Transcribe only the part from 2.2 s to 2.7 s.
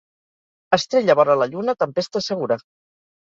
segura.